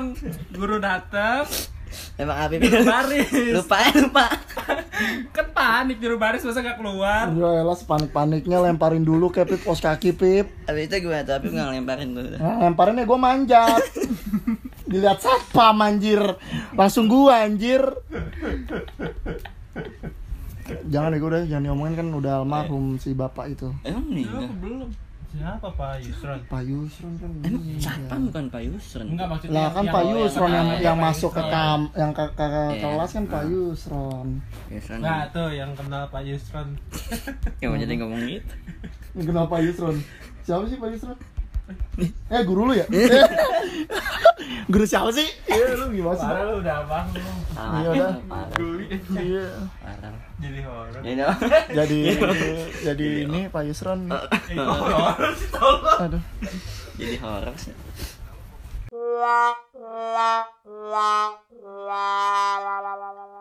Guru 0.51 0.77
datang, 0.77 1.43
Emang 2.15 2.37
Habib 2.37 2.59
juru 2.63 2.83
baris. 2.85 3.27
lupa 3.55 3.77
lupa. 3.95 4.25
Kan 5.33 5.47
panik 5.55 5.97
juru 5.97 6.15
baris 6.21 6.45
masa 6.45 6.61
nggak 6.61 6.77
keluar. 6.77 7.31
Ya 7.33 7.49
elah 7.63 7.77
sepanik-paniknya 7.77 8.57
lemparin 8.61 9.03
dulu 9.03 9.33
kayak 9.33 9.55
Pip 9.55 9.61
kos 9.65 9.81
kaki, 9.81 10.13
Pip. 10.13 10.47
Habis 10.67 10.87
itu 10.91 11.07
gimana 11.07 11.23
tuh 11.25 11.33
Habib 11.39 11.51
nggak 11.51 11.67
ngelemparin 11.71 12.07
tuh. 12.13 12.23
Nah, 12.37 12.57
lemparinnya 12.67 13.03
gue 13.03 13.19
manjat. 13.19 13.83
Dilihat 14.91 15.19
satpam 15.23 15.79
anjir. 15.79 16.19
Langsung 16.75 17.07
gua 17.07 17.47
anjir. 17.47 17.79
Jangan 20.91 21.15
deh 21.15 21.19
gue 21.19 21.29
udah 21.31 21.43
jangan 21.47 21.63
diomongin 21.71 21.95
kan 21.95 22.07
udah 22.11 22.43
almarhum 22.43 22.99
si 22.99 23.15
bapak 23.15 23.55
itu. 23.55 23.71
Emang 23.87 24.07
nih. 24.11 24.27
belum. 24.59 25.10
Siapa 25.31 25.69
Pak 25.71 26.03
Yusron? 26.03 26.39
Pak 26.45 26.61
Yusron 26.61 27.13
kan. 27.15 27.31
Emang 27.41 27.63
siapa 27.79 28.15
bukan 28.19 28.45
Pak 28.47 28.61
Yusron? 28.61 29.05
Enggak 29.07 29.27
maksudnya 29.27 29.55
Lah 29.55 29.67
kan 29.69 29.79
yang- 29.81 29.93
Pak 29.93 30.03
yang- 30.03 30.11
Yusron 30.13 30.49
yang 30.49 30.67
yang- 30.67 30.81
yang 30.83 30.97
masuk 30.99 31.31
ke 31.31 31.43
kam 31.47 31.79
yang 31.93 32.11
ke, 32.11 32.23
ke 32.29 32.45
Iya. 32.45 32.81
kelas 32.81 33.09
kan 33.11 33.23
Pak 33.25 33.43
Yusron. 33.47 34.27
Yusron. 34.67 34.99
Nah, 34.99 35.23
tuh 35.29 35.49
yang 35.49 35.71
kenal 35.71 36.03
Pak 36.05 36.21
Yusron. 36.21 36.67
Mau 37.63 37.77
jadi 37.77 37.93
ngomong 37.95 38.21
gitu. 38.25 38.53
Yang 39.13 39.25
kenal 39.25 39.45
Pak 39.47 39.59
Yusron. 39.61 39.95
Siapa 40.41 40.63
sih 40.65 40.75
Pak 40.75 40.89
Yusron? 40.91 41.17
Eh 42.31 42.41
guru 42.47 42.71
lu 42.71 42.73
ya? 42.73 42.85
Eh. 42.89 43.07
Eh. 43.07 43.27
guru 44.71 44.85
siapa 44.87 45.11
sih? 45.11 45.27
Iya 45.47 45.77
lu 45.77 45.91
gimana 45.91 46.15
sih? 46.17 46.27
Parah 46.27 46.43
lu 46.47 46.55
udah 46.63 46.75
abang 46.83 47.07
lu. 47.11 47.21
Iya 47.59 47.89
udah. 47.91 48.11
Guli. 48.55 48.85
Ya. 48.89 49.21
Iya. 49.21 49.47
Parah. 49.83 50.13
Jadi 50.41 50.59
horor. 50.65 51.01
Jadi 51.71 51.99
jadi 52.87 53.07
ini 53.29 53.39
Pak 53.51 53.61
Yusron. 53.67 53.99
Eh. 54.09 54.57
Horor 54.57 55.33
sih 55.37 55.49
tolong. 55.53 55.99
Aduh. 56.07 56.23
Jadi 56.97 57.15
horor 57.21 57.55
sih. 57.57 57.75
La 58.91 59.53
la 59.79 60.33
la 60.91 61.15
la 61.87 62.05
la 62.61 62.75
la 62.81 62.93
la 62.99 63.09
la 63.11 63.40